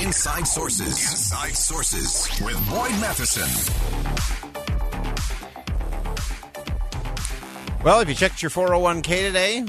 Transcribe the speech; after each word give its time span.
Inside 0.00 0.46
Sources. 0.46 0.88
Inside 1.10 1.54
Sources 1.54 2.28
with 2.40 2.56
Boyd 2.68 2.92
Matheson. 3.00 3.48
Well, 7.84 8.00
if 8.00 8.08
you 8.08 8.14
checked 8.14 8.42
your 8.42 8.50
401k 8.50 9.26
today, 9.26 9.66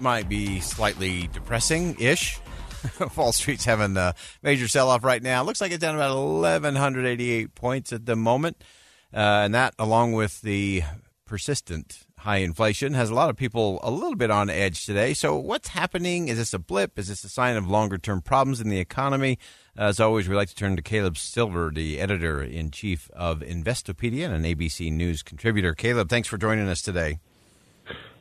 might 0.00 0.28
be 0.28 0.60
slightly 0.60 1.28
depressing 1.32 1.96
ish. 1.98 2.40
Wall 3.16 3.32
Street's 3.32 3.64
having 3.64 3.96
a 3.96 4.14
major 4.42 4.68
sell 4.68 4.88
off 4.88 5.04
right 5.04 5.22
now. 5.22 5.42
Looks 5.42 5.60
like 5.60 5.72
it's 5.72 5.80
down 5.80 5.96
about 5.96 6.16
1,188 6.16 7.54
points 7.54 7.92
at 7.92 8.06
the 8.06 8.16
moment. 8.16 8.62
Uh, 9.12 9.44
and 9.44 9.54
that, 9.54 9.74
along 9.78 10.12
with 10.12 10.40
the 10.42 10.82
persistent 11.26 12.05
high 12.18 12.38
inflation, 12.38 12.94
has 12.94 13.10
a 13.10 13.14
lot 13.14 13.30
of 13.30 13.36
people 13.36 13.78
a 13.82 13.90
little 13.90 14.16
bit 14.16 14.30
on 14.30 14.50
edge 14.50 14.86
today. 14.86 15.14
So, 15.14 15.36
what's 15.36 15.68
happening? 15.68 16.28
Is 16.28 16.38
this 16.38 16.54
a 16.54 16.58
blip? 16.58 16.98
Is 16.98 17.08
this 17.08 17.24
a 17.24 17.28
sign 17.28 17.56
of 17.56 17.68
longer 17.68 17.98
term 17.98 18.20
problems 18.20 18.60
in 18.60 18.68
the 18.68 18.78
economy? 18.78 19.38
As 19.76 20.00
always, 20.00 20.28
we 20.28 20.34
like 20.34 20.48
to 20.48 20.54
turn 20.54 20.76
to 20.76 20.82
Caleb 20.82 21.18
Silver, 21.18 21.70
the 21.72 22.00
editor 22.00 22.42
in 22.42 22.70
chief 22.70 23.10
of 23.12 23.40
Investopedia 23.40 24.24
and 24.26 24.34
an 24.34 24.42
ABC 24.44 24.90
News 24.90 25.22
contributor. 25.22 25.74
Caleb, 25.74 26.08
thanks 26.08 26.28
for 26.28 26.38
joining 26.38 26.68
us 26.68 26.80
today. 26.80 27.18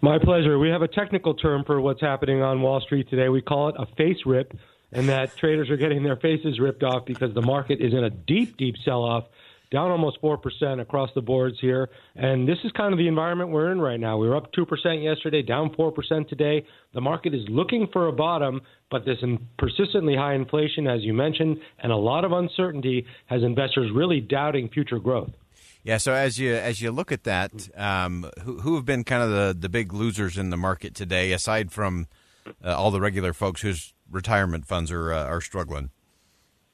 My 0.01 0.19
pleasure. 0.19 0.59
We 0.59 0.69
have 0.69 0.81
a 0.81 0.87
technical 0.87 1.33
term 1.33 1.63
for 1.63 1.79
what's 1.79 2.01
happening 2.01 2.41
on 2.41 2.61
Wall 2.61 2.81
Street 2.81 3.09
today. 3.09 3.29
We 3.29 3.41
call 3.41 3.69
it 3.69 3.75
a 3.79 3.85
face 3.95 4.25
rip, 4.25 4.55
and 4.91 5.09
that 5.09 5.35
traders 5.37 5.69
are 5.69 5.77
getting 5.77 6.03
their 6.03 6.17
faces 6.17 6.59
ripped 6.59 6.83
off 6.83 7.05
because 7.05 7.33
the 7.33 7.41
market 7.41 7.79
is 7.79 7.93
in 7.93 8.03
a 8.03 8.09
deep, 8.09 8.57
deep 8.57 8.75
sell 8.83 9.03
off 9.03 9.25
down 9.71 9.91
almost 9.91 10.21
4% 10.21 10.81
across 10.81 11.09
the 11.15 11.21
boards 11.21 11.57
here. 11.59 11.89
And 12.15 12.47
this 12.47 12.57
is 12.63 12.71
kind 12.73 12.93
of 12.93 12.97
the 12.97 13.07
environment 13.07 13.51
we're 13.51 13.71
in 13.71 13.79
right 13.79 13.99
now. 13.99 14.17
We 14.17 14.27
were 14.27 14.35
up 14.35 14.51
2% 14.53 15.03
yesterday, 15.03 15.41
down 15.41 15.71
4% 15.77 16.27
today. 16.27 16.65
The 16.93 17.01
market 17.01 17.33
is 17.33 17.41
looking 17.49 17.87
for 17.91 18.07
a 18.07 18.11
bottom, 18.11 18.61
but 18.89 19.05
this 19.05 19.17
persistently 19.57 20.15
high 20.15 20.35
inflation, 20.35 20.87
as 20.87 21.01
you 21.01 21.13
mentioned, 21.13 21.57
and 21.79 21.91
a 21.91 21.97
lot 21.97 22.25
of 22.25 22.31
uncertainty 22.31 23.05
has 23.27 23.43
investors 23.43 23.91
really 23.93 24.21
doubting 24.21 24.69
future 24.69 24.99
growth. 24.99 25.31
Yeah. 25.83 25.97
So 25.97 26.13
as 26.13 26.39
you 26.39 26.55
as 26.55 26.81
you 26.81 26.91
look 26.91 27.11
at 27.11 27.25
that, 27.25 27.51
um, 27.77 28.29
who 28.41 28.59
who 28.61 28.75
have 28.75 28.85
been 28.85 29.03
kind 29.03 29.21
of 29.21 29.29
the 29.29 29.55
the 29.57 29.69
big 29.69 29.93
losers 29.93 30.35
in 30.35 30.49
the 30.49 30.57
market 30.57 30.95
today, 30.95 31.31
aside 31.31 31.71
from 31.71 32.07
uh, 32.63 32.75
all 32.75 32.89
the 32.89 32.99
regular 32.99 33.33
folks 33.33 33.61
whose 33.61 33.93
retirement 34.09 34.65
funds 34.65 34.91
are 34.91 35.13
uh, 35.13 35.25
are 35.25 35.41
struggling? 35.41 35.91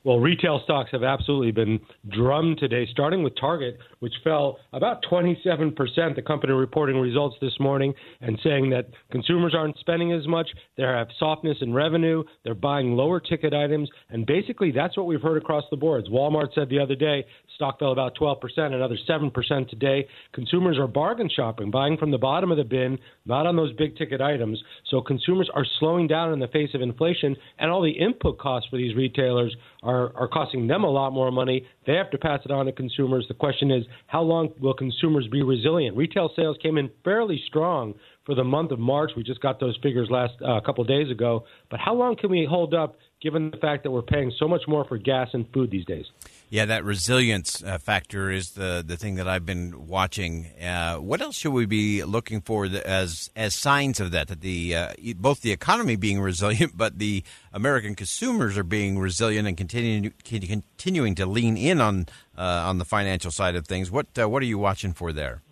Well, 0.04 0.20
retail 0.20 0.60
stocks 0.64 0.90
have 0.94 1.04
absolutely 1.04 1.52
been 1.52 1.80
drummed 2.10 2.58
today, 2.58 2.88
starting 2.92 3.22
with 3.22 3.34
Target, 3.40 3.78
which 4.00 4.14
fell 4.24 4.58
about 4.74 5.04
27%. 5.04 5.76
The 6.16 6.22
company 6.24 6.54
reporting 6.54 6.98
results 6.98 7.36
this 7.40 7.54
morning 7.60 7.94
and 8.20 8.40
saying 8.44 8.72
that 8.72 8.88
consumers 9.12 9.54
aren't 9.56 9.78
spending 9.78 10.12
as 10.12 10.28
much. 10.28 10.50
They 10.76 10.84
have 10.84 11.10
softness 11.20 11.58
in 11.62 11.72
revenue. 11.72 12.24
They're 12.44 12.56
buying 12.56 12.96
lower 12.96 13.20
ticket 13.20 13.54
items. 13.54 13.90
And 14.10 14.26
basically, 14.26 14.72
that's 14.72 14.98
what 14.98 15.06
we've 15.06 15.22
heard 15.22 15.38
across 15.38 15.66
the 15.70 15.78
boards. 15.78 16.10
Walmart 16.10 16.56
said 16.56 16.70
the 16.70 16.80
other 16.80 16.96
day 16.96 17.24
stock 17.62 17.78
fell 17.78 17.92
about 17.92 18.18
12%, 18.18 18.40
another 18.58 18.98
7% 19.08 19.70
today. 19.70 20.08
Consumers 20.34 20.80
are 20.80 20.88
bargain 20.88 21.30
shopping, 21.30 21.70
buying 21.70 21.96
from 21.96 22.10
the 22.10 22.18
bottom 22.18 22.50
of 22.50 22.58
the 22.58 22.64
bin, 22.64 22.98
not 23.26 23.46
on 23.46 23.56
those 23.56 23.72
big 23.74 23.96
ticket 23.98 24.20
items. 24.20 24.60
So 24.90 25.00
consumers 25.00 25.48
are 25.54 25.66
slowing 25.80 26.08
down 26.08 26.34
in 26.34 26.40
the 26.40 26.48
face 26.48 26.72
of 26.74 26.82
inflation, 26.82 27.36
and 27.60 27.70
all 27.70 27.84
the 27.84 27.92
input 27.92 28.40
costs 28.40 28.68
for 28.70 28.78
these 28.78 28.96
retailers 28.96 29.56
are, 29.84 29.91
are 29.92 30.28
costing 30.28 30.68
them 30.68 30.84
a 30.84 30.90
lot 30.90 31.12
more 31.12 31.32
money. 31.32 31.66
They 31.86 31.94
have 31.94 32.12
to 32.12 32.18
pass 32.18 32.42
it 32.46 32.52
on 32.52 32.66
to 32.66 32.72
consumers. 32.72 33.26
The 33.28 33.34
question 33.34 33.72
is, 33.72 33.86
how 34.08 34.22
long 34.22 34.50
will 34.60 34.74
consumers 34.74 35.28
be 35.28 35.44
resilient? 35.44 35.98
Retail 35.98 36.30
sales 36.36 36.58
came 36.62 36.78
in 36.78 36.90
fairly 37.04 37.42
strong 37.48 37.94
for 38.26 38.36
the 38.36 38.44
month 38.44 38.72
of 38.72 38.80
March. 38.80 39.12
We 39.16 39.24
just 39.24 39.42
got 39.42 39.60
those 39.60 39.78
figures 39.82 40.10
last 40.10 40.34
uh, 40.42 40.58
a 40.58 40.62
couple 40.62 40.84
days 40.84 41.10
ago. 41.10 41.46
But 41.70 41.80
how 41.80 41.94
long 41.94 42.16
can 42.16 42.30
we 42.30 42.46
hold 42.50 42.74
up 42.74 42.98
given 43.22 43.52
the 43.52 43.58
fact 43.58 43.84
that 43.84 43.92
we're 43.92 44.02
paying 44.02 44.32
so 44.38 44.48
much 44.48 44.64
more 44.68 44.84
for 44.86 44.98
gas 44.98 45.30
and 45.34 45.46
food 45.54 45.72
these 45.72 45.86
days. 45.86 46.06
Yeah, 46.52 46.66
that 46.66 46.84
resilience 46.84 47.64
uh, 47.64 47.78
factor 47.78 48.30
is 48.30 48.52
the 48.52 48.84
the 48.86 48.98
thing 48.98 49.16
that 49.16 49.26
I've 49.26 49.46
been 49.46 49.88
watching. 49.88 50.48
Uh, 50.62 50.98
what 50.98 51.22
else 51.22 51.38
should 51.38 51.54
we 51.54 51.66
be 51.66 52.04
looking 52.04 52.42
for 52.42 52.66
as 52.66 53.30
as 53.38 53.56
signs 53.56 54.02
of 54.02 54.12
that? 54.12 54.28
That 54.28 54.42
the 54.42 54.76
uh, 54.76 54.94
both 55.16 55.40
the 55.40 55.54
economy 55.54 55.96
being 55.96 56.20
resilient, 56.32 56.74
but 56.76 57.00
the 57.00 57.24
American 57.54 57.96
consumers 57.96 58.58
are 58.58 58.66
being 58.66 59.00
resilient 59.00 59.48
and 59.48 59.56
continuing 59.56 60.12
continuing 60.26 61.16
to 61.16 61.26
lean 61.26 61.56
in 61.56 61.80
on 61.80 62.08
uh, 62.38 62.42
on 62.42 62.80
the 62.80 62.86
financial 62.86 63.32
side 63.32 63.56
of 63.56 63.66
things. 63.66 63.90
What 63.90 64.08
uh, 64.20 64.28
what 64.28 64.44
are 64.44 64.48
you 64.48 64.58
watching 64.58 64.92
for 64.92 65.14
there? 65.14 65.44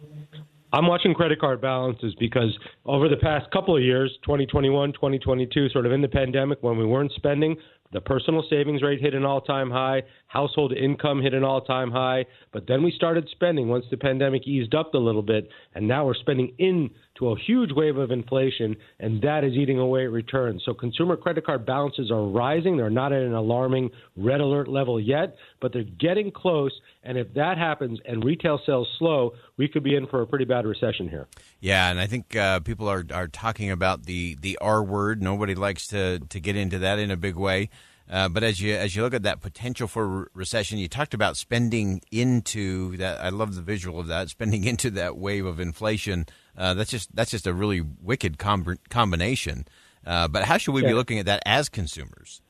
I'm 0.74 0.86
watching 0.86 1.14
credit 1.14 1.40
card 1.40 1.62
balances 1.62 2.14
because 2.20 2.56
over 2.86 3.08
the 3.08 3.18
past 3.18 3.50
couple 3.52 3.76
of 3.76 3.81
years, 3.81 4.16
2021, 4.24 4.94
2022, 4.94 5.70
sort 5.70 5.86
of 5.86 5.92
in 5.92 6.02
the 6.02 6.08
pandemic 6.08 6.62
when 6.62 6.78
we 6.78 6.86
weren't 6.86 7.12
spending, 7.14 7.58
the 7.91 8.01
personal 8.01 8.44
savings 8.50 8.83
rate 8.83 9.01
hit 9.01 9.16
an 9.16 9.25
all 9.25 9.41
time 9.41 9.72
high, 9.72 10.03
household 10.27 10.73
income 10.73 11.22
hit 11.22 11.33
an 11.33 11.44
all 11.44 11.61
time 11.61 11.89
high, 11.89 12.25
but 12.53 12.67
then 12.67 12.83
we 12.83 12.91
started 12.95 13.27
spending 13.31 13.67
once 13.67 13.85
the 13.89 13.97
pandemic 13.97 14.47
eased 14.47 14.75
up 14.75 14.94
a 14.94 14.97
little 14.97 15.23
bit, 15.23 15.50
and 15.73 15.88
now 15.88 16.05
we're 16.05 16.13
spending 16.13 16.53
into 16.59 17.29
a 17.29 17.39
huge 17.39 17.72
wave 17.72 17.97
of 17.97 18.11
inflation, 18.11 18.75
and 19.00 19.22
that 19.23 19.44
is 19.44 19.53
eating 19.53 19.79
away 19.79 20.05
at 20.05 20.11
returns. 20.11 20.61
So 20.66 20.73
consumer 20.73 21.17
credit 21.17 21.45
card 21.45 21.66
balances 21.66 22.11
are 22.11 22.27
rising. 22.27 22.77
They're 22.77 22.91
not 22.91 23.11
at 23.11 23.23
an 23.23 23.33
alarming 23.33 23.89
red 24.16 24.39
alert 24.39 24.67
level 24.67 25.00
yet, 25.00 25.35
but 25.59 25.73
they're 25.73 25.83
getting 25.83 26.31
close. 26.31 26.71
And 27.03 27.17
if 27.17 27.33
that 27.33 27.57
happens 27.57 28.00
and 28.06 28.23
retail 28.23 28.59
sales 28.66 28.88
slow, 29.00 29.33
we 29.57 29.67
could 29.67 29.83
be 29.83 29.95
in 29.95 30.06
for 30.07 30.21
a 30.21 30.27
pretty 30.27 30.45
bad 30.45 30.66
recession 30.66 31.09
here. 31.09 31.27
Yeah, 31.59 31.89
and 31.89 32.00
I 32.00 32.06
think 32.06 32.35
uh, 32.35 32.59
people 32.59 32.88
are, 32.88 33.03
are 33.11 33.27
talking 33.27 33.71
about 33.71 34.03
the, 34.03 34.38
the 34.39 34.57
R 34.61 34.83
word. 34.83 35.23
Nobody 35.23 35.56
likes 35.56 35.88
to, 35.88 36.19
to 36.19 36.39
get 36.39 36.56
into 36.56 36.77
that 36.79 37.00
in 37.00 37.09
a 37.09 37.17
big 37.17 37.35
way. 37.35 37.69
Uh, 38.09 38.28
but 38.28 38.44
as 38.44 38.59
you 38.59 38.74
as 38.74 38.96
you 38.96 39.03
look 39.03 39.14
at 39.14 39.24
that 39.24 39.40
potential 39.40 39.88
for 39.88 40.08
re- 40.08 40.25
recession, 40.34 40.80
you 40.80 40.88
talked 40.88 41.14
about 41.14 41.38
spending 41.38 42.02
into 42.12 42.97
that. 42.97 43.24
I 43.24 43.30
love 43.30 43.56
the 43.56 43.62
visual 43.62 44.00
of 44.00 44.08
that 44.08 44.30
spending 44.30 44.64
into 44.66 44.90
that 44.92 45.18
wave 45.18 45.46
of 45.46 45.59
inflation. 45.59 46.25
Uh, 46.58 46.74
that's 46.74 46.90
just 46.90 47.16
that's 47.16 47.31
just 47.31 47.46
a 47.46 47.53
really 47.53 47.81
wicked 47.81 48.38
com- 48.38 48.80
combination. 48.90 49.68
Uh, 50.06 50.28
but 50.28 50.46
how 50.46 50.58
should 50.58 50.74
we 50.74 50.81
yeah. 50.81 50.90
be 50.90 50.94
looking 50.94 51.19
at 51.19 51.25
that 51.28 51.44
as 51.46 51.69
consumers? 51.69 52.42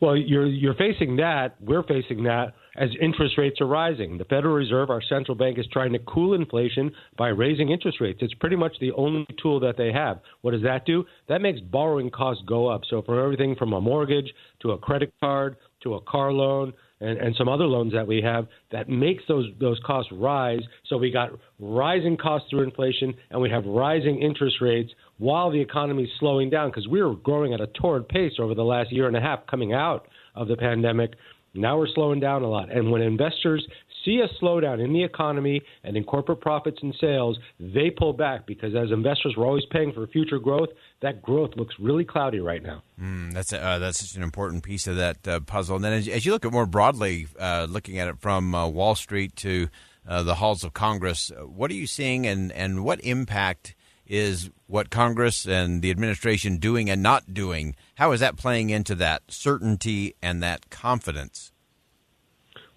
Well, 0.00 0.16
you're 0.16 0.46
you're 0.46 0.74
facing 0.74 1.16
that. 1.16 1.56
We're 1.60 1.82
facing 1.82 2.22
that 2.24 2.54
as 2.76 2.90
interest 3.00 3.36
rates 3.36 3.60
are 3.60 3.66
rising. 3.66 4.16
The 4.16 4.24
Federal 4.24 4.54
Reserve, 4.54 4.90
our 4.90 5.02
central 5.02 5.34
bank, 5.36 5.58
is 5.58 5.66
trying 5.72 5.92
to 5.92 5.98
cool 6.00 6.34
inflation 6.34 6.92
by 7.16 7.28
raising 7.28 7.70
interest 7.70 8.00
rates. 8.00 8.20
It's 8.22 8.34
pretty 8.34 8.54
much 8.54 8.76
the 8.80 8.92
only 8.92 9.26
tool 9.42 9.58
that 9.60 9.76
they 9.76 9.92
have. 9.92 10.20
What 10.42 10.52
does 10.52 10.62
that 10.62 10.86
do? 10.86 11.04
That 11.28 11.40
makes 11.40 11.60
borrowing 11.60 12.10
costs 12.10 12.44
go 12.46 12.68
up. 12.68 12.82
So, 12.88 13.02
for 13.02 13.20
everything 13.20 13.56
from 13.56 13.72
a 13.72 13.80
mortgage 13.80 14.32
to 14.62 14.72
a 14.72 14.78
credit 14.78 15.12
card 15.20 15.56
to 15.82 15.94
a 15.94 16.00
car 16.02 16.32
loan 16.32 16.72
and, 17.00 17.18
and 17.18 17.34
some 17.36 17.48
other 17.48 17.64
loans 17.64 17.92
that 17.92 18.06
we 18.06 18.20
have 18.22 18.46
that 18.72 18.88
makes 18.88 19.22
those 19.28 19.46
those 19.60 19.80
costs 19.84 20.10
rise. 20.12 20.60
So 20.86 20.96
we 20.96 21.10
got 21.10 21.30
rising 21.58 22.16
costs 22.16 22.48
through 22.50 22.62
inflation, 22.62 23.14
and 23.30 23.40
we 23.40 23.50
have 23.50 23.64
rising 23.64 24.20
interest 24.20 24.56
rates 24.60 24.92
while 25.18 25.50
the 25.50 25.60
economy 25.60 26.04
is 26.04 26.10
slowing 26.18 26.50
down 26.50 26.70
because 26.70 26.88
we 26.88 27.02
were 27.02 27.14
growing 27.14 27.54
at 27.54 27.60
a 27.60 27.66
torrid 27.68 28.08
pace 28.08 28.32
over 28.38 28.54
the 28.54 28.64
last 28.64 28.92
year 28.92 29.06
and 29.06 29.16
a 29.16 29.20
half 29.20 29.46
coming 29.46 29.72
out 29.72 30.06
of 30.34 30.48
the 30.48 30.56
pandemic. 30.56 31.14
Now 31.54 31.78
we're 31.78 31.88
slowing 31.94 32.20
down 32.20 32.42
a 32.42 32.48
lot. 32.48 32.70
And 32.70 32.90
when 32.90 33.02
investors 33.02 33.66
see 34.04 34.20
a 34.20 34.28
slowdown 34.42 34.84
in 34.84 34.92
the 34.92 35.02
economy 35.02 35.62
and 35.84 35.96
in 35.96 36.04
corporate 36.04 36.40
profits 36.40 36.78
and 36.82 36.94
sales, 37.00 37.38
they 37.58 37.90
pull 37.90 38.12
back 38.12 38.46
because 38.46 38.74
as 38.74 38.90
investors, 38.90 39.34
we're 39.36 39.46
always 39.46 39.64
paying 39.70 39.92
for 39.92 40.06
future 40.06 40.38
growth. 40.38 40.68
That 41.00 41.22
growth 41.22 41.50
looks 41.56 41.74
really 41.78 42.04
cloudy 42.04 42.40
right 42.40 42.62
now. 42.62 42.82
Mm, 43.00 43.32
that's 43.32 43.52
uh, 43.52 43.78
that's 43.78 44.00
such 44.00 44.16
an 44.16 44.22
important 44.22 44.62
piece 44.62 44.86
of 44.86 44.96
that 44.96 45.26
uh, 45.26 45.40
puzzle. 45.40 45.76
And 45.76 45.84
then 45.84 45.92
as, 45.92 46.08
as, 46.08 46.26
you 46.26 46.32
look 46.32 46.44
at 46.44 46.52
more 46.52 46.66
broadly, 46.66 47.26
uh, 47.38 47.66
looking 47.68 47.98
at 47.98 48.08
it 48.08 48.20
from 48.20 48.54
uh, 48.54 48.68
Wall 48.68 48.94
Street 48.94 49.36
to 49.36 49.68
uh, 50.06 50.22
the 50.22 50.36
halls 50.36 50.64
of 50.64 50.72
Congress, 50.72 51.30
uh, 51.30 51.46
what 51.46 51.70
are 51.70 51.74
you 51.74 51.86
seeing, 51.86 52.26
and 52.26 52.50
and 52.52 52.84
what 52.84 53.00
impact 53.00 53.74
is 54.06 54.50
what 54.66 54.90
Congress 54.90 55.46
and 55.46 55.82
the 55.82 55.90
administration 55.90 56.56
doing 56.56 56.90
and 56.90 57.02
not 57.02 57.34
doing? 57.34 57.76
How 57.96 58.12
is 58.12 58.20
that 58.20 58.36
playing 58.36 58.70
into 58.70 58.94
that 58.96 59.22
certainty 59.28 60.14
and 60.22 60.42
that 60.42 60.70
confidence? 60.70 61.52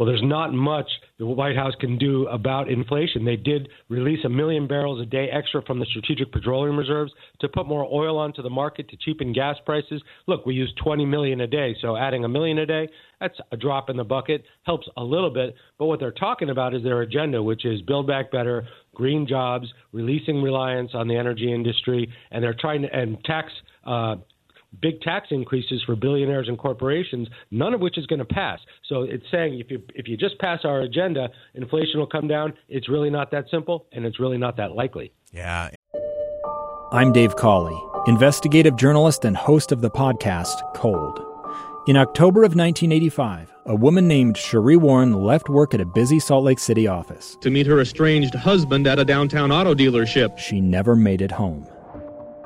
Well, 0.01 0.07
there's 0.07 0.24
not 0.24 0.51
much 0.51 0.89
the 1.19 1.27
White 1.27 1.56
House 1.56 1.75
can 1.80 2.00
do 2.00 2.25
about 2.30 2.71
inflation. 2.71 3.24
They 3.24 3.36
did 3.36 3.69
release 3.88 4.25
a 4.25 4.30
million 4.30 4.65
barrels 4.65 5.00
a 5.00 5.06
day 5.06 5.30
extra 5.31 5.62
from 5.62 5.77
the 5.77 5.86
strategic 5.86 6.31
petroleum 6.31 6.75
reserves 6.75 7.12
to 7.39 7.48
put 7.48 7.68
more 7.68 7.86
oil 7.86 8.18
onto 8.18 8.42
the 8.42 8.50
market 8.50 8.89
to 8.89 8.98
cheapen 8.98 9.31
gas 9.31 9.57
prices. 9.63 10.01
Look, 10.25 10.44
we 10.44 10.56
use 10.56 10.74
20 10.83 11.06
million 11.06 11.42
a 11.42 11.45
day, 11.45 11.75
so 11.83 11.95
adding 11.95 12.25
a 12.25 12.27
million 12.27 12.57
a 12.57 12.65
day, 12.65 12.89
that's 13.19 13.38
a 13.51 13.57
drop 13.57 13.92
in 13.92 13.95
the 13.95 14.03
bucket, 14.03 14.44
helps 14.63 14.88
a 14.98 15.03
little 15.03 15.30
bit. 15.30 15.53
But 15.77 15.86
what 15.86 16.00
they're 16.00 16.12
talking 16.12 16.50
about 16.50 16.74
is 16.74 16.81
their 16.81 17.01
agenda, 17.01 17.44
which 17.44 17.63
is 17.63 17.80
build 17.83 18.07
back 18.07 18.31
better, 18.31 18.68
green 18.95 19.27
jobs, 19.27 19.71
releasing 19.92 20.42
reliance 20.42 20.95
on 20.95 21.09
the 21.09 21.15
energy 21.15 21.53
industry, 21.53 22.12
and 22.31 22.44
they're 22.44 22.57
trying 22.59 22.81
to 22.81 22.92
and 22.92 23.24
tax 23.24 23.51
uh, 23.86 24.15
big 24.80 25.02
tax 25.02 25.28
increases 25.32 25.82
for 25.86 25.96
billionaires 25.96 26.48
and 26.48 26.58
corporations, 26.58 27.28
none 27.50 27.74
of 27.74 27.82
which 27.82 27.98
is 27.98 28.06
going 28.06 28.20
to 28.20 28.26
pass. 28.26 28.60
So 28.88 29.04
it's 29.04 29.26
saying 29.32 29.60
if 29.60 29.70
you 29.70 29.82
if 29.96 30.08
you 30.08 30.18
just 30.18 30.40
pass 30.40 30.60
our 30.64 30.82
agenda, 30.82 31.30
inflation 31.56 32.00
will 32.00 32.08
come 32.08 32.28
down. 32.28 32.54
It's 32.70 32.90
really 32.90 33.10
not 33.10 33.32
that 33.32 33.46
simple, 33.52 33.88
and 33.92 34.06
it's 34.06 34.20
really 34.20 34.38
not 34.38 34.58
that 34.58 34.74
likely. 34.74 35.12
Yeah. 35.32 35.70
I'm 36.92 37.14
Dave 37.14 37.36
Cawley, 37.38 37.80
investigative 38.08 38.76
journalist 38.76 39.24
and 39.24 39.36
host 39.36 39.72
of 39.72 39.82
the 39.82 39.90
podcast 39.90 40.74
Cold. 40.76 41.26
In 41.88 41.98
October 41.98 42.44
of 42.44 42.56
1985, 42.56 43.52
a 43.66 43.76
woman 43.76 44.08
named 44.08 44.36
Sheree 44.36 44.78
Warren 44.78 45.14
left 45.14 45.50
work 45.50 45.74
at 45.74 45.82
a 45.82 45.86
busy 45.86 46.20
Salt 46.20 46.44
Lake 46.44 46.60
City 46.60 46.88
office 46.88 47.38
to 47.42 47.50
meet 47.50 47.66
her 47.66 47.80
estranged 47.80 48.36
husband 48.36 48.86
at 48.88 49.00
a 49.00 49.06
downtown 49.06 49.52
auto 49.52 49.74
dealership. 49.74 50.38
She 50.38 50.62
never 50.62 50.96
made 50.96 51.22
it 51.22 51.32
home. 51.32 51.66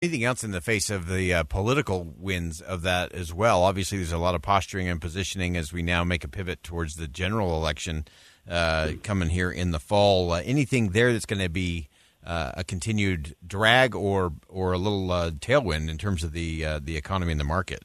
Anything 0.00 0.22
else 0.22 0.44
in 0.44 0.52
the 0.52 0.60
face 0.60 0.90
of 0.90 1.08
the 1.08 1.34
uh, 1.34 1.42
political 1.42 2.14
wins 2.16 2.60
of 2.60 2.82
that 2.82 3.10
as 3.12 3.34
well? 3.34 3.64
Obviously, 3.64 3.98
there's 3.98 4.12
a 4.12 4.18
lot 4.18 4.36
of 4.36 4.42
posturing 4.42 4.88
and 4.88 5.00
positioning 5.00 5.56
as 5.56 5.72
we 5.72 5.82
now 5.82 6.04
make 6.04 6.22
a 6.22 6.28
pivot 6.28 6.62
towards 6.62 6.94
the 6.94 7.08
general 7.08 7.56
election 7.56 8.06
uh, 8.48 8.92
coming 9.02 9.28
here 9.28 9.50
in 9.50 9.72
the 9.72 9.80
fall. 9.80 10.30
Uh, 10.30 10.40
anything 10.44 10.90
there 10.90 11.12
that's 11.12 11.26
going 11.26 11.42
to 11.42 11.48
be 11.48 11.88
uh, 12.24 12.52
a 12.54 12.62
continued 12.62 13.34
drag 13.44 13.96
or 13.96 14.32
or 14.46 14.72
a 14.72 14.78
little 14.78 15.10
uh, 15.10 15.32
tailwind 15.32 15.90
in 15.90 15.98
terms 15.98 16.22
of 16.22 16.30
the 16.30 16.64
uh, 16.64 16.80
the 16.80 16.96
economy 16.96 17.32
and 17.32 17.40
the 17.40 17.44
market? 17.44 17.82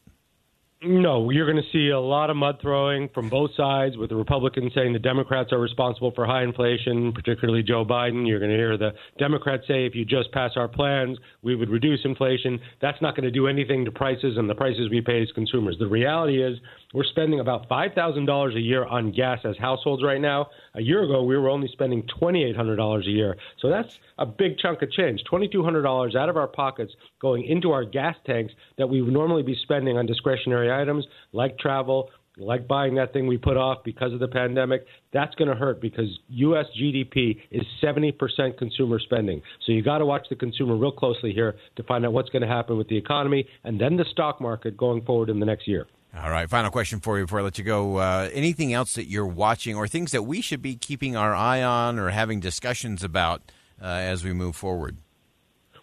No, 0.85 1.30
you're 1.30 1.50
going 1.50 1.63
to 1.63 1.69
see 1.71 1.91
a 1.91 2.00
lot 2.00 2.30
of 2.30 2.35
mud 2.35 2.57
throwing 2.62 3.07
from 3.13 3.30
both 3.30 3.51
sides, 3.56 3.95
with 3.95 4.09
the 4.09 4.18
Republicans 4.18 4.74
saying 4.75 4.91
the 4.91 5.00
Democrats 5.00 5.53
are 5.53 5.59
responsible 5.59 6.12
for 6.12 6.25
high 6.25 6.44
inflation, 6.44 7.13
particularly 7.13 7.63
Joe 7.63 7.85
Biden. 7.85 8.27
You're 8.27 8.39
going 8.39 8.51
to 8.51 8.57
hear 8.57 8.77
the 8.77 8.91
Democrats 9.18 9.63
say 9.65 9.85
if 9.85 9.95
you 9.95 10.03
just 10.03 10.33
pass 10.33 10.51
our 10.57 10.68
plans, 10.68 11.18
we 11.41 11.56
would 11.56 11.69
reduce 11.69 12.01
inflation. 12.03 12.59
That's 12.81 13.01
not 13.01 13.15
going 13.15 13.24
to 13.24 13.31
do 13.31 13.47
anything 13.47 13.85
to 13.85 13.91
prices 13.91 14.38
and 14.38 14.50
the 14.50 14.56
prices 14.56 14.89
we 14.89 15.00
pay 15.00 15.21
as 15.21 15.31
consumers. 15.31 15.77
The 15.80 15.88
reality 15.88 16.44
is 16.44 16.59
we're 16.94 17.06
spending 17.06 17.39
about 17.39 17.69
$5,000 17.69 18.56
a 18.56 18.59
year 18.59 18.83
on 18.83 19.13
gas 19.13 19.39
as 19.45 19.56
households 19.57 20.03
right 20.03 20.19
now. 20.19 20.47
A 20.75 20.81
year 20.81 21.03
ago, 21.03 21.24
we 21.24 21.38
were 21.38 21.50
only 21.50 21.69
spending 21.69 22.03
$2,800 22.21 23.00
a 23.00 23.09
year. 23.09 23.38
So 23.59 23.69
that's 23.69 24.00
a 24.18 24.25
big 24.25 24.57
chunk 24.57 24.81
of 24.81 24.91
change. 24.91 25.24
$2,200 25.31 26.15
out 26.15 26.27
of 26.27 26.35
our 26.35 26.47
pockets 26.47 26.94
going 27.24 27.46
into 27.46 27.72
our 27.72 27.86
gas 27.86 28.16
tanks 28.28 28.54
that 28.78 28.88
we 28.88 29.02
would 29.02 29.14
normally 29.14 29.42
be 29.42 29.58
spending 29.64 29.98
on 29.98 30.06
discretionary 30.06 30.70
items 30.70 31.08
like 31.31 31.58
travel, 31.58 32.10
like 32.38 32.68
buying 32.68 32.96
that 32.96 33.14
thing 33.14 33.28
we 33.28 33.38
put 33.38 33.56
off 33.56 33.78
because 33.86 34.12
of 34.12 34.20
the 34.20 34.28
pandemic, 34.28 34.86
that's 35.14 35.34
going 35.36 35.50
to 35.50 35.56
hurt 35.56 35.80
because 35.81 36.20
U.S. 36.28 36.66
GDP 36.80 37.40
is 37.50 37.64
70% 37.81 38.58
consumer 38.58 39.00
spending. 39.00 39.42
So 39.66 39.72
you 39.72 39.81
got 39.81 40.00
to 40.00 40.06
watch 40.06 40.28
the 40.30 40.36
consumer 40.36 40.75
real 40.75 40.92
closely 40.92 41.31
here 41.31 41.56
to 41.78 41.84
find 41.84 42.06
out 42.06 42.12
what's 42.12 42.30
going 42.30 42.42
to 42.42 42.48
happen 42.48 42.78
with 42.78 42.90
the 42.90 42.98
economy 42.98 43.48
and 43.64 43.80
then 43.80 43.96
the 43.96 44.06
stock 44.12 44.42
market 44.42 44.76
going 44.76 45.04
forward 45.06 45.30
in 45.30 45.40
the 45.40 45.46
next 45.46 45.66
year. 45.66 45.88
All 46.16 46.30
right. 46.30 46.48
Final 46.50 46.72
question 46.72 47.00
for 47.00 47.18
you 47.18 47.24
before 47.24 47.40
I 47.40 47.44
let 47.44 47.58
you 47.58 47.64
go. 47.64 47.98
Uh, 47.98 48.30
anything 48.34 48.74
else 48.74 48.96
that 48.96 49.10
you're 49.10 49.26
watching 49.26 49.78
or 49.78 49.88
things 49.88 50.12
that 50.12 50.24
we 50.24 50.42
should 50.42 50.62
be 50.62 50.76
keeping 50.76 51.16
our 51.16 51.34
eye 51.34 51.64
on 51.64 51.98
or 51.98 52.10
having 52.10 52.42
discussions 52.42 53.02
about 53.02 53.42
uh, 53.81 53.86
as 53.86 54.26
we 54.26 54.34
move 54.34 54.56
forward? 54.58 54.98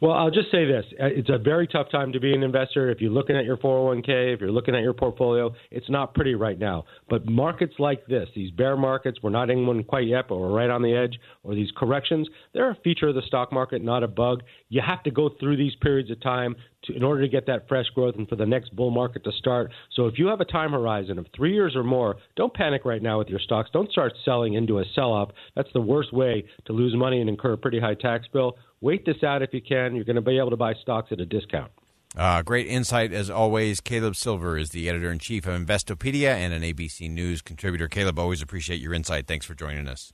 Well, 0.00 0.12
I'll 0.12 0.30
just 0.30 0.50
say 0.50 0.64
this. 0.64 0.86
Uh, 0.98 1.06
it's 1.06 1.28
a 1.28 1.36
very 1.36 1.66
tough 1.66 1.90
time 1.90 2.10
to 2.12 2.20
be 2.20 2.32
an 2.32 2.42
investor. 2.42 2.90
If 2.90 3.02
you're 3.02 3.10
looking 3.10 3.36
at 3.36 3.44
your 3.44 3.58
401k, 3.58 4.32
if 4.32 4.40
you're 4.40 4.50
looking 4.50 4.74
at 4.74 4.82
your 4.82 4.94
portfolio, 4.94 5.52
it's 5.70 5.90
not 5.90 6.14
pretty 6.14 6.34
right 6.34 6.58
now. 6.58 6.84
But 7.10 7.26
markets 7.26 7.74
like 7.78 8.06
this, 8.06 8.26
these 8.34 8.50
bear 8.50 8.78
markets, 8.78 9.18
we're 9.22 9.28
not 9.28 9.50
in 9.50 9.66
one 9.66 9.84
quite 9.84 10.06
yet, 10.06 10.24
but 10.26 10.38
we're 10.38 10.52
right 10.52 10.70
on 10.70 10.80
the 10.80 10.94
edge, 10.94 11.20
or 11.42 11.54
these 11.54 11.70
corrections, 11.76 12.28
they're 12.54 12.70
a 12.70 12.76
feature 12.76 13.08
of 13.08 13.14
the 13.14 13.22
stock 13.26 13.52
market, 13.52 13.82
not 13.84 14.02
a 14.02 14.08
bug. 14.08 14.42
You 14.70 14.80
have 14.86 15.02
to 15.02 15.10
go 15.10 15.30
through 15.38 15.56
these 15.56 15.74
periods 15.82 16.10
of 16.10 16.20
time 16.22 16.56
to, 16.84 16.94
in 16.94 17.02
order 17.02 17.20
to 17.22 17.28
get 17.28 17.46
that 17.46 17.68
fresh 17.68 17.86
growth 17.94 18.14
and 18.16 18.28
for 18.28 18.36
the 18.36 18.46
next 18.46 18.74
bull 18.74 18.90
market 18.90 19.24
to 19.24 19.32
start. 19.32 19.72
So 19.94 20.06
if 20.06 20.18
you 20.18 20.28
have 20.28 20.40
a 20.40 20.44
time 20.44 20.70
horizon 20.70 21.18
of 21.18 21.26
three 21.36 21.52
years 21.52 21.76
or 21.76 21.82
more, 21.82 22.16
don't 22.36 22.54
panic 22.54 22.84
right 22.84 23.02
now 23.02 23.18
with 23.18 23.28
your 23.28 23.40
stocks. 23.40 23.68
Don't 23.72 23.90
start 23.90 24.12
selling 24.24 24.54
into 24.54 24.78
a 24.78 24.84
sell 24.94 25.12
off. 25.12 25.30
That's 25.56 25.72
the 25.74 25.80
worst 25.80 26.12
way 26.12 26.44
to 26.66 26.72
lose 26.72 26.94
money 26.96 27.20
and 27.20 27.28
incur 27.28 27.52
a 27.52 27.58
pretty 27.58 27.80
high 27.80 27.94
tax 27.94 28.26
bill. 28.32 28.56
Wait 28.80 29.04
this 29.04 29.22
out 29.24 29.42
if 29.42 29.52
you 29.52 29.60
can. 29.60 29.94
You're 29.94 30.04
going 30.04 30.16
to 30.16 30.22
be 30.22 30.38
able 30.38 30.50
to 30.50 30.56
buy 30.56 30.74
stocks 30.80 31.10
at 31.12 31.20
a 31.20 31.26
discount. 31.26 31.70
Uh, 32.16 32.42
great 32.42 32.66
insight 32.66 33.12
as 33.12 33.30
always. 33.30 33.80
Caleb 33.80 34.16
Silver 34.16 34.56
is 34.56 34.70
the 34.70 34.88
editor 34.88 35.12
in 35.12 35.18
chief 35.18 35.46
of 35.46 35.60
Investopedia 35.60 36.34
and 36.34 36.52
an 36.52 36.62
ABC 36.62 37.10
News 37.10 37.42
contributor. 37.42 37.88
Caleb, 37.88 38.18
always 38.18 38.42
appreciate 38.42 38.80
your 38.80 38.94
insight. 38.94 39.26
Thanks 39.26 39.46
for 39.46 39.54
joining 39.54 39.86
us. 39.86 40.12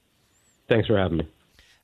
Thanks 0.68 0.88
for 0.88 0.98
having 0.98 1.18
me. 1.18 1.28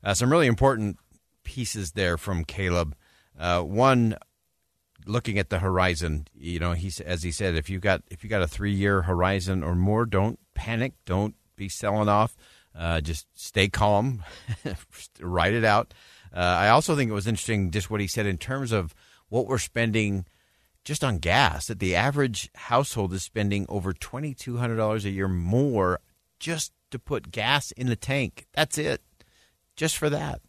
Uh, 0.05 0.15
some 0.15 0.31
really 0.31 0.49
important 0.49 0.99
pieces 1.45 1.93
there 1.93 2.17
from 2.17 2.45
Caleb. 2.45 2.95
Uh, 3.39 3.63
one, 3.63 4.17
looking 5.07 5.39
at 5.39 5.51
the 5.51 5.59
horizon. 5.59 6.27
You 6.35 6.59
know, 6.59 6.73
he 6.73 6.91
as 7.05 7.23
he 7.23 7.33
said, 7.33 7.55
if 7.55 7.69
you 7.71 7.79
got 7.79 8.03
if 8.11 8.23
you 8.23 8.31
got 8.31 8.43
a 8.43 8.49
three 8.49 8.73
year 8.73 9.03
horizon 9.03 9.63
or 9.63 9.75
more, 9.75 10.07
don't 10.07 10.39
panic. 10.55 10.95
Don't 11.05 11.35
be 11.57 11.69
selling 11.69 12.09
off. 12.09 12.37
Uh, 12.75 13.01
just 13.01 13.27
stay 13.35 13.69
calm. 13.69 14.23
write 15.21 15.55
it 15.55 15.65
out. 15.65 15.93
Uh, 16.35 16.39
I 16.39 16.69
also 16.69 16.97
think 16.97 17.11
it 17.11 17.15
was 17.15 17.27
interesting 17.27 17.71
just 17.71 17.91
what 17.91 18.01
he 18.01 18.07
said 18.07 18.27
in 18.27 18.39
terms 18.39 18.73
of 18.73 18.95
what 19.29 19.47
we're 19.47 19.59
spending 19.59 20.25
just 20.85 21.05
on 21.05 21.19
gas. 21.19 21.67
That 21.67 21.79
the 21.79 21.95
average 21.95 22.51
household 22.55 23.13
is 23.13 23.23
spending 23.23 23.67
over 23.69 23.93
twenty 23.93 24.35
two 24.35 24.57
hundred 24.57 24.77
dollars 24.77 25.05
a 25.05 25.11
year 25.11 25.29
more 25.29 26.01
just 26.39 26.73
to 26.91 26.99
put 26.99 27.31
gas 27.31 27.71
in 27.73 27.87
the 27.87 27.97
tank. 27.97 28.47
That's 28.53 28.79
it, 28.79 29.03
just 29.77 29.97
for 29.97 30.11
that. 30.11 30.41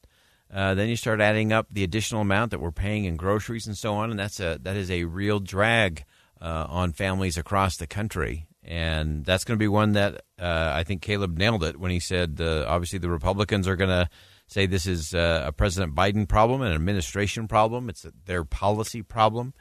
Uh, 0.51 0.75
then 0.75 0.87
you 0.87 0.95
start 0.95 1.19
adding 1.19 1.51
up 1.51 1.67
the 1.71 1.83
additional 1.83 2.21
amount 2.21 2.51
that 2.51 2.59
we're 2.59 2.71
paying 2.71 3.05
in 3.05 3.15
groceries 3.15 3.67
and 3.67 3.77
so 3.77 3.95
on, 3.95 4.11
and 4.11 4.19
that's 4.19 4.39
a 4.39 4.59
that 4.61 4.75
is 4.75 4.91
a 4.91 5.03
real 5.05 5.39
drag 5.39 6.05
uh, 6.41 6.67
on 6.69 6.91
families 6.91 7.37
across 7.37 7.77
the 7.77 7.87
country. 7.87 8.47
And 8.65 9.25
that's 9.25 9.43
going 9.43 9.57
to 9.57 9.63
be 9.63 9.67
one 9.67 9.93
that 9.93 10.21
uh, 10.39 10.71
I 10.73 10.83
think 10.83 11.01
Caleb 11.01 11.37
nailed 11.37 11.63
it 11.63 11.77
when 11.77 11.91
he 11.91 11.99
said 11.99 12.39
obviously 12.39 12.99
the 12.99 13.09
Republicans 13.09 13.67
are 13.67 13.75
going 13.75 13.89
to 13.89 14.09
say 14.47 14.65
this 14.65 14.85
is 14.85 15.13
uh, 15.13 15.43
a 15.47 15.51
President 15.51 15.95
Biden 15.95 16.27
problem, 16.27 16.61
an 16.61 16.73
administration 16.73 17.47
problem. 17.47 17.89
It's 17.89 18.05
their 18.25 18.43
policy 18.43 19.01
problem. 19.01 19.53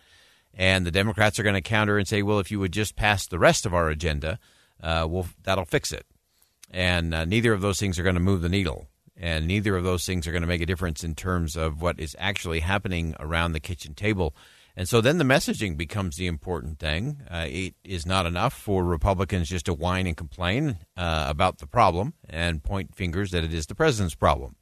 And 0.54 0.86
the 0.86 0.90
Democrats 0.90 1.38
are 1.38 1.42
going 1.42 1.54
to 1.54 1.62
counter 1.62 1.98
and 1.98 2.06
say, 2.06 2.22
well, 2.22 2.38
if 2.38 2.50
you 2.50 2.60
would 2.60 2.72
just 2.72 2.94
pass 2.94 3.26
the 3.26 3.38
rest 3.38 3.64
of 3.64 3.74
our 3.74 3.88
agenda, 3.88 4.38
uh, 4.82 5.06
well, 5.08 5.26
that'll 5.42 5.64
fix 5.64 5.92
it. 5.92 6.06
And 6.70 7.10
neither 7.10 7.52
of 7.52 7.60
those 7.60 7.80
things 7.80 7.98
are 7.98 8.02
going 8.02 8.14
to 8.14 8.20
move 8.20 8.42
the 8.42 8.48
needle. 8.48 8.88
And 9.16 9.47
neither 9.47 9.76
of 9.76 9.85
those 9.85 10.04
things 10.04 10.26
are 10.26 10.33
going 10.33 10.42
to 10.42 10.49
make 10.49 10.62
a 10.62 10.66
difference 10.66 11.04
in 11.04 11.14
terms 11.14 11.57
of 11.57 11.83
what 11.83 12.00
is 12.00 12.16
actually 12.19 12.61
happening 12.61 13.14
around 13.21 13.52
the 13.52 13.61
kitchen 13.61 13.95
table. 13.95 14.35
And 14.75 14.88
so 14.88 15.00
then 15.02 15.19
the 15.19 15.25
messaging 15.25 15.76
becomes 15.76 16.16
the 16.16 16.26
important 16.26 16.78
thing. 16.78 17.19
Uh, 17.31 17.47
it 17.49 17.75
is 17.85 18.07
not 18.07 18.25
enough 18.25 18.54
for 18.54 18.85
Republicans 18.85 19.50
just 19.50 19.66
to 19.66 19.75
whine 19.75 20.07
and 20.07 20.16
complain 20.16 20.78
uh, 20.97 21.26
about 21.28 21.59
the 21.59 21.66
problem 21.66 22.14
and 22.28 22.64
point 22.64 22.95
fingers 22.95 23.31
that 23.33 23.45
it 23.45 23.52
is 23.52 23.66
the 23.66 23.75
president's 23.75 24.14
problem 24.14 24.57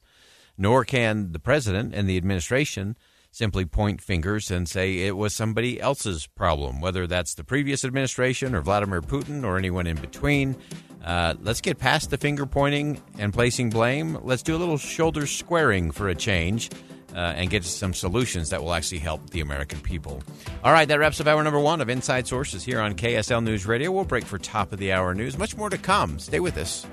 nor 0.61 0.85
can 0.85 1.31
the 1.31 1.39
president 1.39 1.93
and 1.93 2.07
the 2.07 2.17
administration 2.17 2.95
simply 3.31 3.65
point 3.65 4.01
fingers 4.01 4.51
and 4.51 4.69
say 4.69 4.99
it 4.99 5.15
was 5.15 5.33
somebody 5.33 5.79
else's 5.79 6.27
problem, 6.27 6.81
whether 6.81 7.07
that's 7.07 7.33
the 7.33 7.43
previous 7.43 7.83
administration 7.85 8.53
or 8.53 8.61
Vladimir 8.61 9.01
Putin 9.01 9.43
or 9.43 9.57
anyone 9.57 9.87
in 9.87 9.97
between. 9.97 10.55
Uh, 11.03 11.35
let's 11.41 11.61
get 11.61 11.79
past 11.79 12.09
the 12.09 12.17
finger 12.17 12.45
pointing 12.45 13.01
and 13.17 13.33
placing 13.33 13.69
blame. 13.69 14.19
Let's 14.23 14.43
do 14.43 14.55
a 14.55 14.59
little 14.59 14.77
shoulder 14.77 15.25
squaring 15.25 15.91
for 15.91 16.09
a 16.09 16.15
change. 16.15 16.69
Uh, 17.13 17.33
and 17.35 17.49
get 17.49 17.61
some 17.65 17.93
solutions 17.93 18.51
that 18.51 18.63
will 18.63 18.73
actually 18.73 18.99
help 18.99 19.31
the 19.31 19.41
American 19.41 19.77
people. 19.81 20.23
All 20.63 20.71
right, 20.71 20.87
that 20.87 20.97
wraps 20.97 21.19
up 21.19 21.27
hour 21.27 21.43
number 21.43 21.59
one 21.59 21.81
of 21.81 21.89
Inside 21.89 22.25
Sources 22.25 22.63
here 22.63 22.79
on 22.79 22.95
KSL 22.95 23.43
News 23.43 23.65
Radio. 23.65 23.91
We'll 23.91 24.05
break 24.05 24.23
for 24.23 24.37
top 24.37 24.71
of 24.71 24.79
the 24.79 24.93
hour 24.93 25.13
news. 25.13 25.37
Much 25.37 25.57
more 25.57 25.69
to 25.69 25.77
come. 25.77 26.19
Stay 26.19 26.39
with 26.39 26.57
us. 26.57 26.87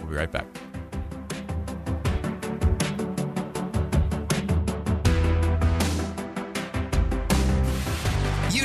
We'll 0.00 0.08
be 0.08 0.16
right 0.16 0.32
back. 0.32 0.46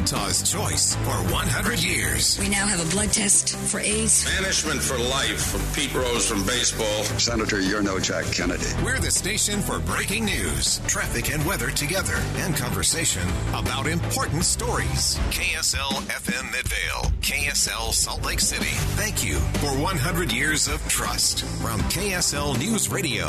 Utah's 0.05 0.43
choice 0.43 0.93
for 0.97 1.17
100 1.33 1.81
years. 1.81 2.37
We 2.39 2.47
now 2.47 2.67
have 2.67 2.79
a 2.79 2.87
blood 2.91 3.11
test 3.11 3.57
for 3.57 3.79
AIDS. 3.79 4.23
Banishment 4.23 4.79
for 4.79 4.99
life 4.99 5.47
from 5.47 5.61
Pete 5.73 5.91
Rose 5.95 6.29
from 6.29 6.45
baseball. 6.45 7.03
Senator, 7.17 7.59
you're 7.59 7.81
no 7.81 7.97
Jack 7.97 8.25
Kennedy. 8.25 8.67
We're 8.83 8.99
the 8.99 9.09
station 9.09 9.63
for 9.63 9.79
breaking 9.79 10.25
news, 10.25 10.79
traffic 10.85 11.33
and 11.33 11.43
weather 11.43 11.71
together, 11.71 12.13
and 12.35 12.55
conversation 12.55 13.27
about 13.49 13.87
important 13.87 14.45
stories. 14.45 15.17
KSL 15.31 15.93
FM 16.21 16.51
Midvale, 16.51 17.11
KSL 17.21 17.91
Salt 17.91 18.23
Lake 18.23 18.41
City. 18.41 18.75
Thank 19.01 19.25
you 19.25 19.37
for 19.57 19.73
100 19.81 20.31
years 20.31 20.67
of 20.67 20.87
trust 20.87 21.45
from 21.63 21.79
KSL 21.89 22.59
News 22.59 22.91
Radio. 22.91 23.25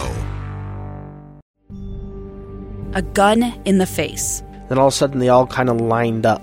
A 2.92 3.00
gun 3.00 3.42
in 3.64 3.78
the 3.78 3.86
face. 3.86 4.42
Then 4.68 4.78
all 4.78 4.88
of 4.88 4.92
a 4.92 4.96
sudden, 4.96 5.20
they 5.20 5.30
all 5.30 5.46
kind 5.46 5.70
of 5.70 5.80
lined 5.80 6.26
up. 6.26 6.42